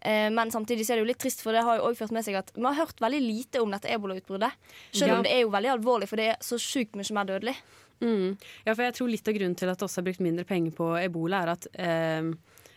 [0.00, 2.14] Eh, men samtidig så er det jo litt trist, for det har jo også ført
[2.16, 4.56] med seg at vi har hørt veldig lite om dette ebolautbruddet.
[4.96, 5.16] Selv Ja.
[5.18, 7.56] om det er jo veldig alvorlig, for det er så sjukt mye mer dødelig.
[8.00, 8.38] Mm.
[8.64, 10.72] Ja, for jeg tror litt av grunnen til at det også er brukt mindre penger
[10.72, 12.30] på ebola, er at eh,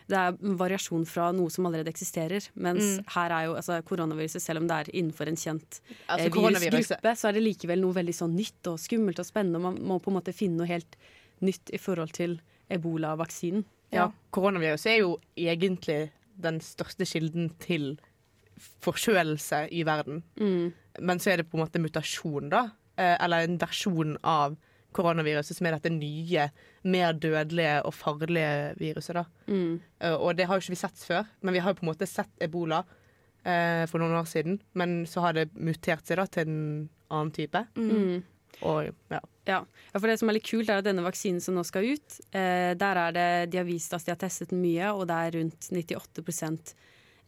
[0.08, 2.48] det er variasjon fra noe som allerede eksisterer.
[2.54, 3.04] Mens Mm.
[3.14, 7.14] her er jo altså, koronaviruset, selv om det er innenfor en kjent Altså, eh, virusgruppe,
[7.16, 9.60] så er det likevel noe veldig sånn nytt og skummelt og spennende.
[9.60, 10.96] Man må på en måte finne noe helt
[11.40, 12.40] nytt i forhold til
[12.70, 13.64] ebolavaksinen.
[13.92, 14.10] Ja.
[14.32, 17.98] Koronaviruset er jo egentlig den største kilden til
[18.82, 20.22] forkjølelse i verden.
[20.38, 20.72] Mm.
[21.00, 22.68] Men så er det på en måte mutasjon, da.
[22.96, 24.56] Eh, Eller en versjon av
[24.94, 26.48] koronaviruset som er dette nye,
[26.88, 29.14] mer dødelige og farlige viruset.
[29.18, 29.24] da.
[29.48, 29.80] Mm.
[30.00, 31.92] Eh, Og det har jo ikke vi sett før, men vi har jo på en
[31.92, 32.84] måte sett ebola
[33.44, 34.60] eh, for noen år siden.
[34.74, 37.66] Men så har det mutert seg da til en annen type.
[37.76, 38.22] Mm.
[38.62, 39.20] Og ja.
[39.44, 39.58] Ja.
[39.92, 42.20] ja, for det som er litt kult, er at denne vaksinen som nå skal ut,
[42.32, 45.34] eh, der er det De har vist at de har testet mye, og det er
[45.40, 46.74] rundt 98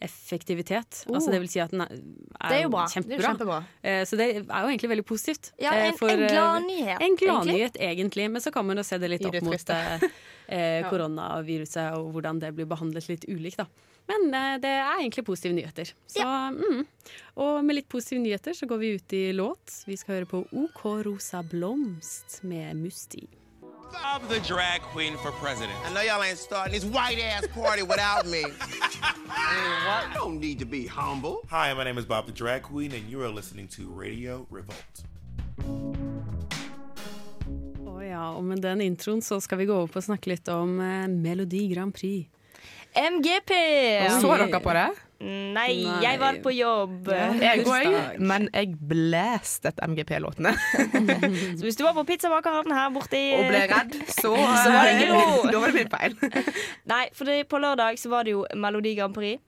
[0.01, 1.05] effektivitet.
[1.07, 1.17] Oh.
[1.17, 2.85] Altså det vil si at den er, er Det er jo bra.
[2.85, 3.17] Det er kjempebra.
[3.17, 3.59] jo kjempebra.
[3.83, 5.53] Eh, så det er jo egentlig veldig positivt.
[5.63, 6.95] Ja, eh, en, for, en eh, gladnyhet.
[6.97, 7.31] En egentlig.
[7.31, 10.07] gladnyhet, egentlig, men så kan man jo se det litt opp mot eh,
[10.49, 13.63] eh, koronaviruset og hvordan det blir behandlet litt ulikt.
[13.63, 13.95] da.
[14.11, 15.95] Men eh, det er egentlig positive nyheter.
[16.13, 16.85] Så, mm.
[17.43, 19.81] Og med litt positive nyheter så går vi ut i låt.
[19.89, 23.27] Vi skal høre på OK Rosa Blomst med Musti.
[23.95, 25.77] I'm the drag queen for president.
[25.85, 28.43] I know y'all ain't starting this white ass party without me.
[29.87, 30.15] what?
[30.15, 31.43] Don't need to be humble.
[31.51, 35.05] Hi, my name is Bob the Drag Queen, and you are listening to Radio Revolt.
[37.87, 40.49] Å ja, og med den introen så skal vi gå over på å snakke litt
[40.49, 42.29] om eh, Melodi Grand Prix.
[42.97, 43.53] MGP!
[44.21, 44.89] Så dere på det?
[45.17, 46.01] Nei, Nei.
[46.05, 47.07] jeg var på jobb.
[47.41, 50.53] Jeg òg, men jeg blæstet MGP-låtene.
[51.57, 54.99] Så hvis du var på pizzabakeren her borte Og ble redd, så, Så var det
[54.99, 55.39] ikke noe.
[55.55, 56.19] Da var det min feil.
[56.93, 59.41] Nei, for det, på lørdag så var det jo Melodi Grand Prix.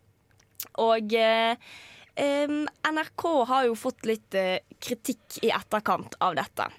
[0.81, 1.70] Og eh,
[2.16, 6.70] em, NRK har jo fått litt eh, kritikk i etterkant av dette.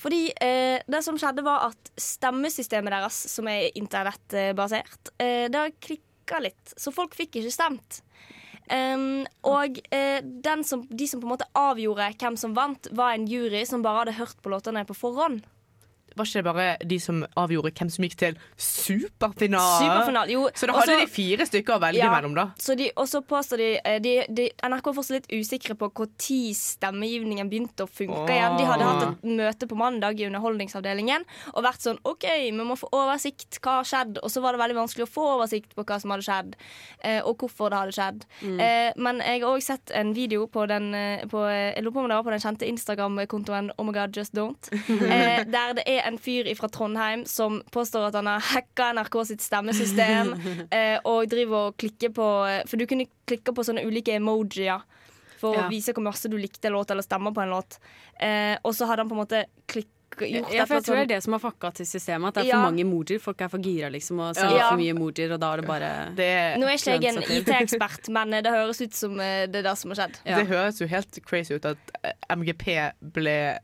[0.00, 5.74] Fordi eh, det som skjedde var at stemmesystemet deres, som er internettbasert, eh, det har
[5.82, 6.76] klikka litt.
[6.78, 8.00] Så folk fikk ikke stemt.
[8.70, 13.26] Em, og uh, som, de som på en måte avgjorde hvem som vant, var en
[13.26, 15.42] jury som bare hadde hørt på låtene på forhånd.
[16.20, 19.80] Var ikke det bare de som avgjorde hvem som gikk til superfinale?
[19.80, 22.50] Superfinal, jo, Så da hadde også- de fire stykker å velge Ja, mellom, da?
[22.58, 25.90] Så de, og så påstår de, eh, de, de NRK er fortsatt litt usikre på
[25.90, 28.28] når stemmegivningen begynte å funke Åh.
[28.28, 28.56] igjen.
[28.58, 32.76] De hadde hatt et møte på mandag i Underholdningsavdelingen og vært sånn OK, vi må
[32.76, 33.60] få oversikt.
[33.60, 34.18] Hva har skjedd?
[34.22, 36.54] Og så var det veldig vanskelig å få oversikt på hva som hadde skjedd,
[37.02, 38.24] eh, og hvorfor det hadde skjedd.
[38.42, 38.60] Mm.
[38.60, 40.90] Eh, men jeg har òg sett en video på den
[41.30, 44.70] på, på var den kjente Instagram-kontoen Oh my god, just don't.
[45.50, 49.40] Der det er en fyr fra Trondheim som påstår at han har hacka NRK sitt
[49.40, 50.32] stemmesystem
[50.72, 52.26] eh, og driver og klikker på
[52.66, 54.80] For du kunne klikke på sånne ulike emojier
[55.40, 55.62] for Ja.
[55.66, 57.78] å vise hvor masse du likte en låt eller stemmer på en låt.
[58.20, 59.88] Eh, og så hadde han på en måte klikk,
[60.20, 62.28] gjort Ja, for jeg et tror det sånn- er det som har fucka til systemet.
[62.28, 62.56] At det er Ja.
[62.60, 63.20] for mange emojier.
[63.20, 64.68] Folk er for gira liksom og sender Ja.
[64.68, 65.90] for mye emojier, og da er det bare
[66.58, 67.22] Nå er ikke jeg en.
[67.22, 70.18] IT-ekspert, men eh, det høres ut som eh, det er det som har skjedd.
[70.26, 73.58] Det høres jo helt crazy ut at eh, MGP ble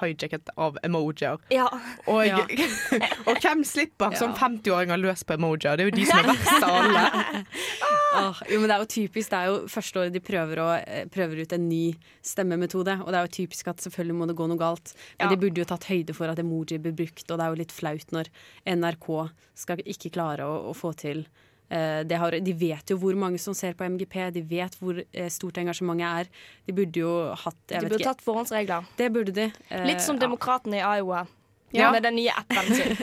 [0.00, 1.38] hijacket av emojier.
[1.50, 1.66] Ja.
[2.06, 2.38] Og, Ja.
[3.28, 5.76] og hvem slipper som 50-åringer løs på emojier?
[5.78, 7.04] Det er jo de som er verst av alle.
[8.20, 8.40] ah.
[8.50, 9.30] jo, men det er jo typisk.
[9.30, 11.84] Det er jo første året de prøver, å, eh, prøver ut en ny
[12.26, 12.98] stemmemetode.
[13.04, 14.94] Og det er jo typisk at selvfølgelig må det gå noe galt.
[15.18, 15.34] Men Ja.
[15.34, 17.72] de burde jo tatt høyde for at emoji blir brukt, og det er jo litt
[17.72, 18.32] flaut når
[18.66, 21.26] NRK skal ikke klare å, å få til
[22.18, 25.58] har, De vet jo hvor mange som ser på MGP, de vet hvor eh, stort
[25.62, 26.30] engasjementet er.
[26.66, 28.08] De burde jo hatt jeg De burde ikke.
[28.10, 28.88] tatt forhåndsregler.
[28.98, 29.50] Det burde de.
[29.70, 30.24] Eh, Litt som ja.
[30.74, 31.26] i Iowa.
[31.72, 31.90] Ja.
[31.94, 32.96] Med den nye appen sin.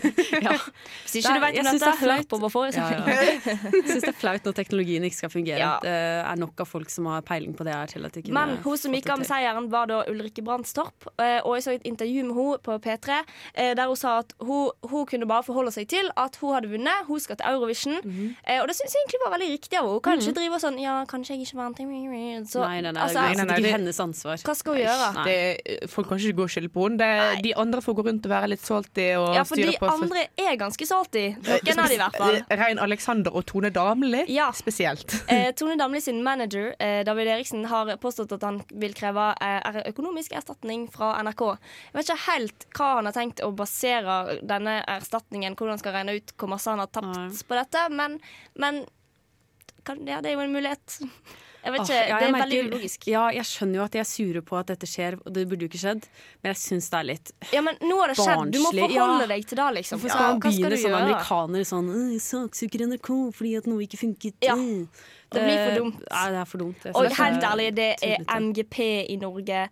[1.04, 3.06] Hvis ikke du vet om dette, det er hør på vår forrige sending.
[3.08, 3.16] ja.
[3.78, 5.60] Jeg syns det er flaut når teknologien ikke skal fungere.
[5.62, 5.74] Ja.
[5.84, 8.36] Det er nok av folk som har peiling på det her til at de kunne
[8.36, 11.08] Men hun som gikk av med seieren, var da Ulrikke Brandstorp.
[11.16, 13.22] eh, Og jeg så et intervju med henne på P3
[13.56, 16.72] eh, der hun sa at hun, hun kunne bare forholde seg til at hun hadde
[16.72, 17.08] vunnet.
[17.08, 17.98] Hun skal til Eurovision.
[18.04, 18.62] Mm -hmm.
[18.62, 19.94] Og det syns jeg egentlig var veldig riktig av henne.
[19.94, 21.78] Hun kan ikke drive og sånn Ja, kanskje jeg ikke vant.
[21.78, 24.38] Så, Nei, nei, nei, altså, det er nei, ikke det- hennes ansvar.
[24.38, 25.24] Hva skal hun gjøre?
[25.26, 27.42] Det, folk kan ikke gå og skylde på henne.
[27.42, 30.58] De andre får gå rundt og være litt salty og Ja, for de andre er
[30.60, 31.24] ganske salty.
[31.46, 32.40] Noen av de i hvert fall.
[32.62, 34.50] Rein Alexander og Tone Damli Ja.
[34.56, 35.14] spesielt.
[35.28, 39.82] Eh, Tone Damli sin manager eh, David Eriksen har påstått at han vil kreve eh,
[39.92, 41.44] økonomisk erstatning fra NRK.
[41.92, 45.96] Jeg vet ikke helt hva han har tenkt å basere denne erstatningen Hvordan han skal
[45.98, 48.20] regne ut hvor masse han har tapt på dette, men,
[48.56, 48.84] men
[49.88, 51.00] kan, ja, det er jo en mulighet.
[51.64, 53.08] Jeg vet ikke, oh, ja, Det er er veldig merker- ulogisk.
[53.08, 55.66] Ja, jeg skjønner jo at de er sure på at dette skjer, og det burde
[55.66, 56.04] jo ikke skjedd,
[56.44, 58.52] men jeg syns det er litt Ja, men nå har det skjedd.
[58.54, 59.28] Du må forholde Ja.
[59.28, 60.00] deg til det, liksom.
[60.00, 64.36] Hvorfor skal man begynne som amerikaner sånn «Øh, Saksøker NRK fordi at noe ikke funket.
[64.42, 64.56] Ja.
[64.56, 64.88] øh».
[65.30, 66.04] Det blir for dumt.
[66.10, 66.86] Nei, det er for dumt.
[66.96, 68.18] Og helt ærlig, det er.
[68.40, 68.80] MGP
[69.12, 69.70] i Norge.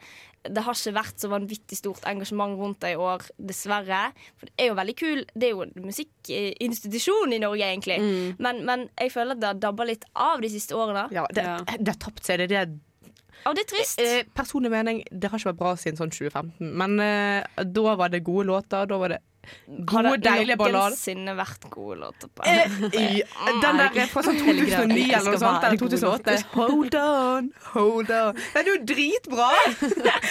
[0.49, 4.01] Det har ikke vært så vanvittig stort engasjement rundt det i år, dessverre.
[4.39, 5.21] For det er jo veldig kul.
[5.33, 7.99] Det er jo en musikkinstitusjon i Norge, egentlig.
[8.01, 8.41] Mm.
[8.45, 11.07] Men, men jeg føler at det har dabba litt av de siste årene.
[11.15, 11.45] Ja, det,
[11.79, 12.43] det har tapt seg.
[12.43, 14.01] Det, er det Og det er trist.
[14.01, 16.73] Eh, personlig mening, det har ikke vært bra siden sånn 2015.
[16.81, 18.89] Men eh, da var det gode låter.
[18.89, 19.21] Da var det
[19.67, 20.95] gode, Har det deilige ballader.
[20.95, 22.75] noensinne vært gode låter på Eh,
[23.63, 25.63] den der er fra sånn 2009 eller noe sånt.
[25.67, 26.37] Eller 2008.
[26.55, 28.41] Hold on, hold on.
[28.53, 29.49] Den er jo dritbra!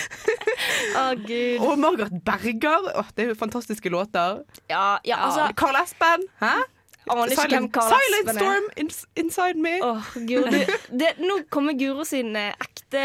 [1.01, 1.65] Å, gud.
[1.65, 2.91] Og Margaret Berger.
[2.99, 4.43] Oh, det er jo fantastiske låter.
[4.71, 6.27] Ja, ja, altså Carl Espen.
[6.43, 6.55] Hæ?
[7.13, 8.41] Aner ikke hvem Silent, Silent Espen er.
[8.41, 9.75] Storm ins inside me.
[9.85, 10.63] Oh, Gud, det,
[11.03, 13.03] det, nå kommer Guro sin eh, ekte,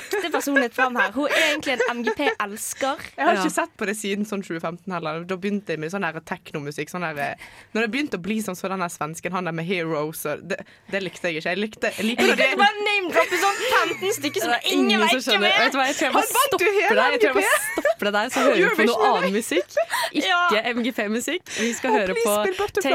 [0.00, 1.12] ekte personlighet fram her.
[1.14, 3.06] Hun er egentlig en MGP-elsker.
[3.16, 5.22] Jeg har ikke sett på det siden sånn 2015 heller.
[5.28, 6.90] Da begynte jeg med sånn teknomusikk.
[6.90, 9.54] Sånn der, eh, når det begynte å bli sånn som den der svensken, han der
[9.54, 11.54] med Heroes, det, det likte jeg ikke.
[11.54, 12.50] Jeg likte, jeg Jeg liker liker det.
[12.58, 15.54] bare name-droppe sånn 15 stykker som er ingen ingen som skjønner.
[15.60, 16.76] Vet du hva, jeg tror jeg bare stopper deg.
[16.76, 19.76] Jeg tror jeg bare stopper deg så hører vi på noe annen musikk.
[20.20, 21.54] Ikke MGP-musikk.
[21.56, 22.36] Vi skal høre på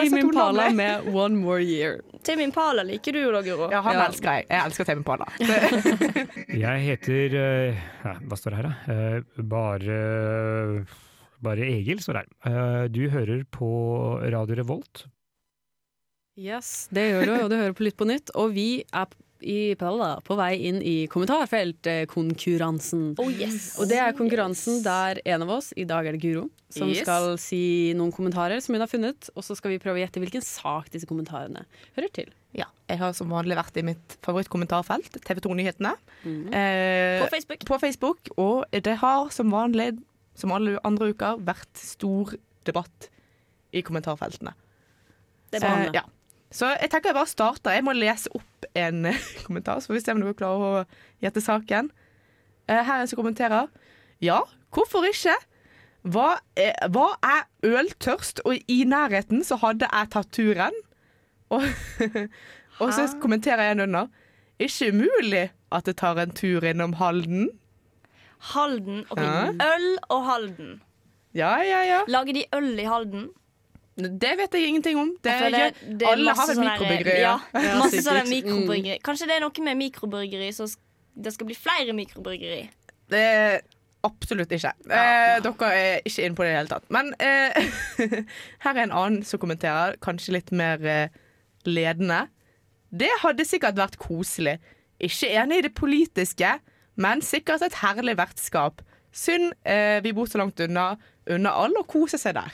[0.10, 2.02] Tame Impala med One More Year.
[2.24, 3.70] Tame Impala liker du jo da, Guro.
[3.72, 4.08] Ja, han Ja.
[4.10, 4.48] elsker jeg.
[4.50, 5.26] Jeg elsker Tame Impala.
[6.66, 8.74] Jeg heter eh, ja, Hva står det her, da?
[8.94, 10.02] Eh, bare
[11.42, 12.52] bare Egil står det her.
[12.52, 13.72] Eh, Du hører på
[14.32, 15.06] Radio Revolt.
[16.38, 18.32] Yes, det gjør du, og du hører på Lytt på nytt.
[18.40, 19.06] Og vi er
[19.42, 23.16] i, på vei inn i kommentarfeltkonkurransen.
[23.22, 23.74] Oh, yes.
[23.82, 27.02] Og det er konkurransen der en av oss, i dag er det Guro, som Yes.
[27.04, 30.22] skal si noen kommentarer som hun har funnet, og så skal vi prøve å gjette
[30.24, 31.66] hvilken sak disse kommentarene
[31.98, 32.30] hører til.
[32.54, 35.94] Ja, jeg har som vanlig vært i mitt favorittkommentarfelt, TV 2-nyhetene.
[36.26, 36.48] Mm.
[36.54, 37.66] Eh, På Facebook.
[37.66, 38.20] på Facebook.
[38.38, 39.98] Og det har som vanlig,
[40.36, 42.36] som alle andre uker, vært stor
[42.68, 43.08] debatt
[43.74, 44.52] i kommentarfeltene.
[45.52, 45.78] Det er bra.
[45.88, 46.04] Eh, ja.
[46.52, 47.72] Så jeg tenker jeg bare starter.
[47.78, 49.06] Jeg må lese opp en
[49.46, 50.84] kommentar, så får vi se om dere klarer å
[51.24, 51.92] gjette saken.
[52.68, 53.70] Eh, Her er en som kommenterer.
[54.22, 54.42] Ja,
[54.76, 55.38] hvorfor ikke?
[56.12, 60.78] Hva er, hva er øltørst, og i nærheten så hadde jeg tatt turen.
[61.52, 61.66] Og,
[62.80, 64.06] og så kommenterer jeg en under.
[64.64, 65.42] Ikke umulig
[65.76, 67.50] at det tar en tur innom Halden.
[68.54, 69.02] Halden.
[69.12, 69.52] ok, Ja.
[69.52, 70.70] Øl og Halden.
[71.36, 72.00] Ja, ja, ja.
[72.08, 73.28] Lager de øl i Halden?
[73.98, 75.10] Det vet jeg ingenting om.
[75.22, 77.20] Det, Jeg føler gjør- det alle har vel sånne mikrobryggeri.
[77.20, 78.30] Ja, Ja, masse sånne Mm.
[78.36, 79.02] mikrobryggeri.
[79.04, 80.68] Kanskje det er noe med mikrobryggeri, så
[81.22, 82.70] det skal bli flere mikrobryggeri.
[83.12, 83.62] Det
[84.04, 84.72] absolutt ikke.
[84.90, 86.88] Eh, dere er ikke inne på det i det hele tatt.
[86.90, 87.54] Men eh,
[88.64, 91.10] her er en annen som kommenterer, kanskje litt mer eh,
[91.68, 92.28] ledende.
[92.92, 94.58] Det hadde sikkert vært koselig.
[95.02, 96.56] Ikke enig i det politiske,
[96.96, 98.82] men sikkert et herlig vertskap.
[99.12, 100.96] Synd eh, vi bor så langt unna,
[101.28, 102.52] unna alle å kose seg der.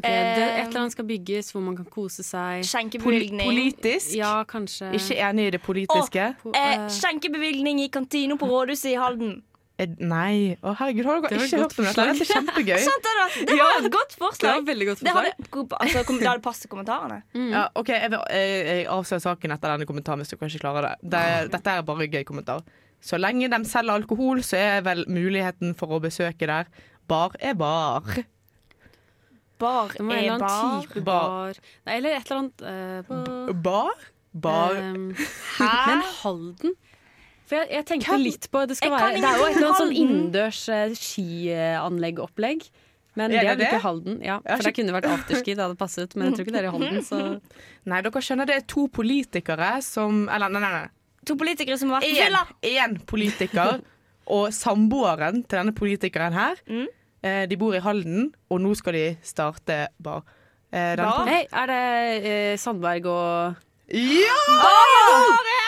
[0.00, 2.64] Ok, det, et eller annet skal bygges hvor man kan kose seg.
[2.66, 3.46] Skjenkebevilgning.
[3.52, 4.14] politisk?
[4.18, 4.90] Ja, kanskje.
[4.96, 6.26] Ikke enig i det politiske.
[6.48, 9.38] Og eh, skjenkebevilgning i kantina på rådhuset i Halden.
[9.80, 10.56] Eh, Nei.
[10.60, 12.04] Å, herregud, har Det dere ikke hørt om dette?
[12.10, 12.82] Dette er kjempegøy.
[12.90, 13.26] Sant det, da?
[13.48, 14.66] Det var et godt forslag.
[14.66, 15.78] Det var godt Det hadde, forslag.
[15.80, 17.20] altså, kom- det hadde passet kommentarene.
[17.32, 17.52] kommentarene.
[17.56, 20.88] Ja, ok, Jeg, vil- jeg, jeg avslører saken etter denne kommentaren hvis dere ikke klarer
[20.90, 20.94] det.
[21.16, 21.24] det.
[21.56, 22.60] Dette er bare en gøy kommentar.
[23.00, 26.68] Så lenge de selger alkohol, så er vel muligheten for å besøke der
[27.08, 28.04] bar er bar.
[29.60, 30.60] Bar Det må være en er eller bar.
[30.64, 31.60] annen type bar.
[31.86, 34.04] Nei, eller et eller annet uh, bar.
[34.46, 34.76] Bar?
[34.80, 35.08] Um,
[35.58, 35.70] Hæ?
[35.90, 36.76] men Halden?
[37.50, 39.66] For jeg, jeg tenkte Kan- litt på Det skal være Det er jo et eller
[39.72, 42.68] annet sånn innendørs uh, skianleggopplegg.
[43.18, 44.20] Men Er det det er vel ikke Halden.
[44.22, 46.14] Ja, for det kunne vært afterski, det hadde passet.
[46.14, 47.00] Men jeg tror ikke det er i Halden.
[47.04, 47.18] Så
[47.90, 50.88] Nei, dere skjønner det er to politikere som Eller nei, nei, nei.
[51.26, 52.44] To politikere som har vært på fylla.
[52.70, 53.80] én politiker
[54.30, 56.60] og samboeren til denne politikeren her.
[56.70, 56.86] Mm.
[57.22, 60.22] Eh, de bor i Halden, og nå skal de starte bar.
[60.72, 61.26] Eh, Bar?
[61.26, 61.80] Hei, er det
[62.30, 63.58] eh, Sandberg og
[63.90, 64.36] Ja!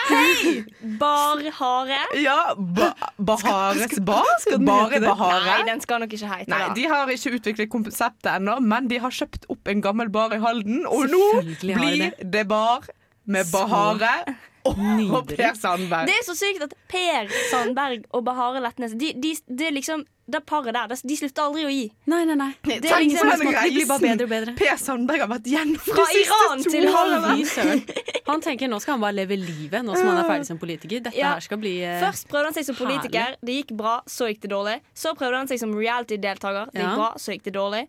[0.07, 0.63] Hei!
[0.99, 1.99] Barhare.
[2.19, 2.89] Ja, ba
[3.19, 4.25] Bahares bar?
[4.49, 4.99] den Bare?
[5.03, 5.43] Bahare?
[5.45, 6.75] Nei, den skal nok ikke hete Nei, det.
[6.79, 10.39] de har ikke utviklet konseptet ennå, men de har kjøpt opp en gammel bar i
[10.43, 11.77] Halden, og nå blir det.
[11.77, 12.87] blir det bar
[13.25, 14.15] med Bahare
[14.63, 15.27] og.
[15.27, 16.07] Per Sandberg.
[16.07, 20.05] Det er så sykt at Per Sandberg og Bahare Letnes de, de, Det er liksom
[20.25, 21.89] Det paret der, de slutter aldri å gi.
[22.07, 22.47] Nei, nei, nei.
[22.63, 24.53] Det er Tenk liksom på den de reisen bedre og bedre.
[24.55, 28.21] Per Sandberg har vært gjennom Fra de siste Iran to årene.
[28.29, 31.03] Han tenker nå skal han bare leve livet, nå som han er ferdig som politiker.
[31.09, 31.33] Dette Ja.
[31.35, 33.35] her skal bli uh, Først prøvde han seg som politiker.
[33.43, 34.77] Det gikk bra, så gikk det dårlig.
[34.95, 36.71] Så prøvde han seg som reality-deltaker.
[36.71, 36.87] Det Ja.
[36.87, 37.83] gikk bra, så gikk det dårlig.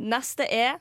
[0.00, 0.80] Neste er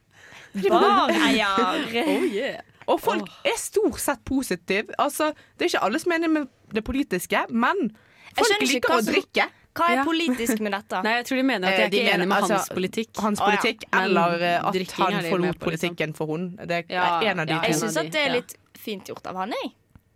[0.56, 1.84] bareier.
[2.08, 2.62] Oh yeah.
[2.88, 4.94] Og folk er stort sett positive.
[5.00, 7.92] Altså, det er ikke alle som er enig med det politiske, men
[8.38, 9.50] folk liker hva å drikke.
[9.74, 10.04] Hva er Ja.
[10.06, 11.00] politisk med dette?
[11.06, 12.54] Nei, jeg tror de mener at de Eh, er de ikke mener, enige med altså,
[12.54, 13.14] hans politikk.
[13.18, 14.04] Hans Å, ja.
[14.04, 15.64] eller eh, at han er forlot liksom.
[15.66, 16.44] politikken for hun.
[16.62, 19.36] Det er Ja, en av de ja, Jeg syns det er litt fint gjort av
[19.42, 19.72] han, jeg.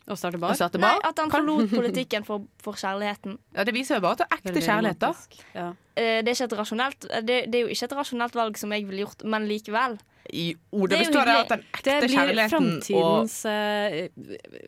[0.07, 0.51] Å starte bar?
[0.53, 3.39] at det Nei, bare- at han forlot politikken for, for kjærligheten.
[3.57, 5.09] Ja, det viser jo bare at det er ekte kjærlighet, da.
[5.57, 5.65] Ja.
[5.97, 8.85] Eh, Det er, ikke et det, det er jo ikke et rasjonelt valg som jeg
[8.87, 9.97] ville gjort, men likevel.
[10.33, 11.41] I ordet Det består av hyggelig.
[11.43, 14.07] at den Det blir kjærligheten framtidens eh,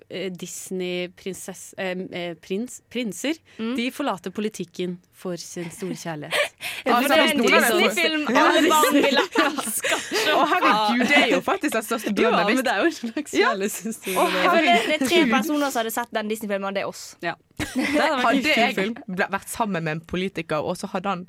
[0.10, 1.58] eh, Disney-prinser.
[1.80, 3.34] Uh, prins, prinser.
[3.58, 3.76] Mm.
[3.76, 6.36] De forlater politikken for sin store kjærlighet.
[6.89, 9.98] Altså, det er en Disney-film alle barn vil elske.
[10.39, 13.34] Å, herregud, det er jo faktisk den største Ja, men det er jo en slags
[13.36, 13.50] Ja.
[13.52, 14.15] kjærlighetshistorie.
[14.15, 14.76] Å, det.
[14.89, 17.04] Det er tre personer som hadde sett den Disney-filmen, det er oss.
[17.26, 17.36] Ja.
[17.60, 18.93] Hadde jeg
[19.34, 21.24] vært sammen med en politiker, og så hadde han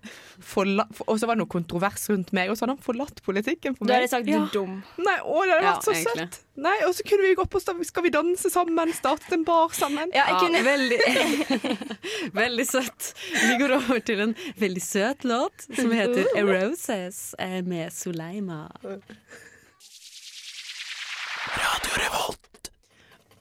[1.07, 3.87] Og så var det noe kontrovers rundt meg, og så hadde han forlatt politikken for
[3.91, 4.77] Da hadde jeg sagt du er dum.
[5.03, 6.27] Nei, å, det hadde Ja, vært så egentlig.
[6.31, 6.39] søtt.
[6.61, 10.13] Nei, Og så kunne vi gått på Skal vi danse sammen, startet en bar sammen.
[10.15, 11.01] Ja, jeg Ja, kunne veldig,
[12.43, 13.13] veldig søtt.
[13.35, 18.69] Vi går over til en veldig søt låt som heter 'A Roses eh, med Soleima.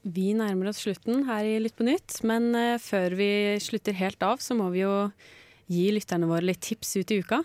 [0.10, 3.30] Vi nærmer oss slutten her i Lytt på nytt, men eh, før vi
[3.62, 4.94] slutter helt av, så må vi jo
[5.70, 7.44] gi lytterne våre litt tips ut i uka.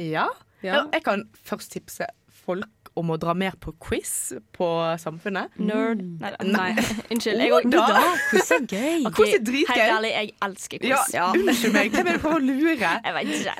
[0.00, 0.26] Ja.
[0.60, 0.74] Ja.
[0.74, 2.08] Ja, jeg kan først tipse
[2.42, 2.68] folk
[3.00, 4.10] om å dra mer på quiz
[4.56, 4.68] på
[5.02, 5.56] Samfunnet.
[5.58, 6.02] Nerd.
[6.20, 6.30] Nei.
[6.46, 6.68] Nei.
[7.12, 7.40] Unnskyld.
[7.42, 7.68] Jeg òg.
[7.72, 8.00] da.
[8.30, 9.06] Quiz er gøy.
[9.08, 9.72] Okay, quiz er dritgøy.
[9.74, 11.14] Helt ærlig, jeg elsker quiz.
[11.16, 12.92] Ja, Unnskyld meg, hvem er det på å lure?
[13.06, 13.54] Jeg vet ikke.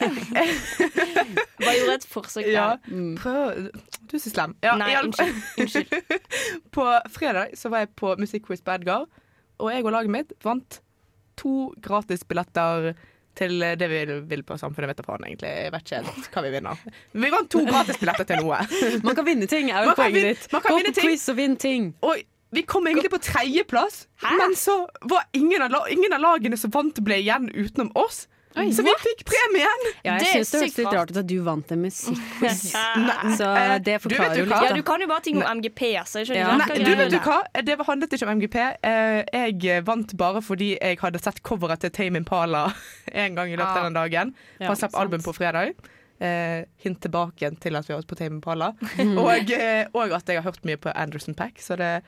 [1.65, 3.01] Bare gjorde et forsøk Ja, der.
[3.21, 3.71] prøv
[4.11, 4.55] Du er så slem.
[4.65, 5.41] Ja, Nei, unnskyld.
[5.61, 6.21] unnskyld.
[6.75, 9.05] på fredag så var jeg på musikkquiz på Edgar,
[9.61, 10.81] og jeg og laget mitt vant
[11.41, 12.93] to gratisbilletter
[13.41, 14.01] til det vi
[14.31, 14.93] vil på Samfunnet.
[14.93, 15.51] Vet da faen, egentlig.
[15.65, 16.83] Jeg vet ikke helt hva vi vinner.
[17.25, 18.59] Vi vant to gratisbilletter til noe.
[19.07, 20.51] Man kan vinne ting, er kan poenget ditt.
[20.53, 21.09] man kan Gå vinne på ting.
[21.09, 21.89] quiz og vinn ting.
[22.07, 24.75] Og vi kom egentlig på tredjeplass, men så
[25.07, 28.25] var ingen av, ingen av lagene som vant, ble igjen utenom oss.
[28.51, 29.83] Så vi fikk premien!
[30.03, 31.11] Ja, jeg Det er syns det høres litt rart.
[31.13, 32.63] ut at du vant en musikkquiz.
[33.39, 34.65] Så eh, det forklarer jo litt.
[34.67, 36.25] Ja, du kan jo bare ting om MGP, Altså.
[36.27, 36.57] Ja.
[36.59, 37.37] Nei, du vet du hva?
[37.63, 38.59] Det handlet ikke om MGP.
[38.83, 42.65] Eh, Jeg vant bare fordi jeg hadde sett coveret til Tame Impala
[43.25, 43.89] en gang i løpet av Ah.
[43.89, 44.35] den dagen.
[44.67, 45.73] Han slapp album på fredag.
[46.21, 48.73] Eh, hint tilbake til at vi har vært på Tame Impala.
[49.23, 51.63] Og, eh, og at jeg har hørt mye på Anderson Pack.
[51.63, 52.03] Så det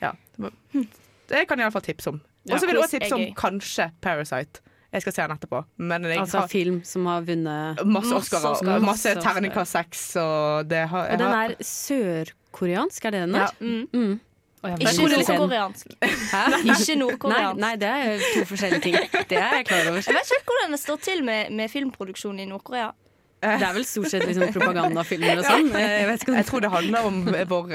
[0.00, 0.12] Ja.
[0.36, 0.86] Det var-
[1.28, 2.20] Det kan jeg iallfall tipse om.
[2.50, 4.60] Og så vil jeg også tipse om kanskje Parasite.
[4.92, 5.62] Jeg skal se den etterpå.
[5.78, 8.50] Men jeg Altså har film som har vunnet masse Masse Oscarer.
[8.58, 8.82] Oscar.
[8.84, 13.46] Masse terningkast seks, og det har Og den er sørkoreansk, er det den Ja.
[13.46, 13.56] er?
[13.60, 13.88] Mm.
[13.92, 14.20] Mm.
[14.62, 14.94] Ikke
[15.26, 15.86] nordkoreansk.
[15.96, 17.58] Ikke nordkoreansk.
[17.60, 18.94] nei, det er to forskjellige ting.
[19.28, 20.02] Det er jeg klar over.
[20.06, 22.90] Jeg vet ikke hvordan det står til med, med filmproduksjon i Nord-Korea.
[23.42, 25.72] Det er vel stort sett liksom propagandafilmer og sånn.
[25.80, 27.16] Jeg vet ikke om Jeg tror det handler om
[27.50, 27.72] vår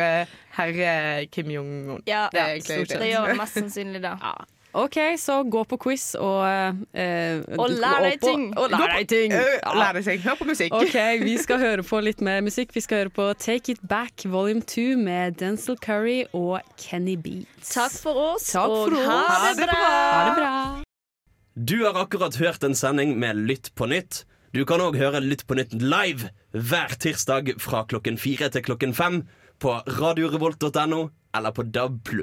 [0.56, 1.99] herre Kim Jong-un.
[2.08, 4.13] Ja, Det ja, det gjør det mest sannsynlig da.
[4.73, 6.43] OK, så gå på quiz og
[6.93, 8.43] eh, Og lær deg ting.
[8.60, 9.32] Og lær deg ting.
[9.34, 9.73] Ja.
[9.73, 10.19] Lær deg ting.
[10.21, 10.75] Hør på musikk.
[10.75, 12.75] OK, vi skal høre på litt mer musikk.
[12.75, 17.71] Vi skal høre på Take It Back Volume 2 med Denzil Curry og Kenny Beats.
[17.73, 19.08] Takk for oss, Takk og oss.
[19.08, 19.80] ha det bra!
[19.82, 20.53] Ha det bra.
[21.58, 24.25] Du har akkurat hørt en sending med Lytt på nytt.
[24.53, 28.93] Du kan òg høre Lytt på nytt live hver tirsdag fra klokken fire til klokken
[28.93, 29.23] fem
[29.62, 32.13] på radiorevolt.no eller på DAB+.